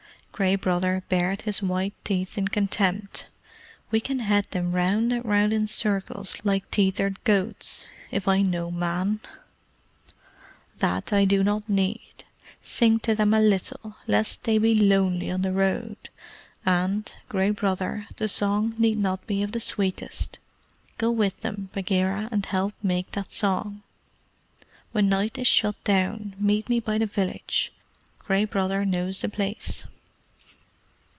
Gray 0.41 0.55
Brother 0.55 1.03
bared 1.07 1.43
his 1.43 1.61
white 1.61 1.93
teeth 2.03 2.35
in 2.35 2.47
contempt. 2.47 3.27
"We 3.91 3.99
can 3.99 4.17
head 4.21 4.47
them 4.49 4.71
round 4.71 5.13
and 5.13 5.23
round 5.23 5.53
in 5.53 5.67
circles 5.67 6.35
like 6.43 6.71
tethered 6.71 7.23
goats 7.25 7.85
if 8.09 8.27
I 8.27 8.41
know 8.41 8.71
Man." 8.71 9.19
"That 10.79 11.13
I 11.13 11.25
do 11.25 11.43
not 11.43 11.69
need. 11.69 12.23
Sing 12.63 12.97
to 13.01 13.13
them 13.13 13.35
a 13.35 13.39
little, 13.39 13.97
lest 14.07 14.43
they 14.43 14.57
be 14.57 14.73
lonely 14.73 15.29
on 15.29 15.43
the 15.43 15.51
road, 15.51 16.09
and, 16.65 17.15
Gray 17.29 17.51
Brother, 17.51 18.07
the 18.17 18.27
song 18.27 18.73
need 18.79 18.97
not 18.97 19.27
be 19.27 19.43
of 19.43 19.51
the 19.51 19.59
sweetest. 19.59 20.39
Go 20.97 21.11
with 21.11 21.39
them, 21.41 21.69
Bagheera, 21.71 22.29
and 22.31 22.47
help 22.47 22.73
make 22.81 23.11
that 23.11 23.31
song. 23.31 23.83
When 24.91 25.07
night 25.07 25.37
is 25.37 25.45
shut 25.45 25.75
down, 25.83 26.33
meet 26.39 26.67
me 26.67 26.79
by 26.79 26.97
the 26.97 27.05
village 27.05 27.71
Gray 28.17 28.45
Brother 28.45 28.83
knows 28.85 29.21
the 29.21 29.29
place." 29.29 29.85